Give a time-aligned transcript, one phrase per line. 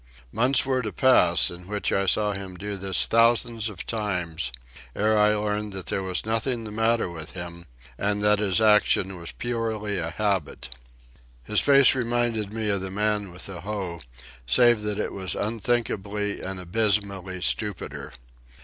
[0.31, 4.51] Months were to pass, in which I saw him do this thousands of times,
[4.95, 7.67] ere I learned that there was nothing the matter with him
[7.99, 10.73] and that his action was purely a habit.
[11.43, 13.99] His face reminded me of the Man with the Hoe,
[14.47, 18.11] save that it was unthinkably and abysmally stupider.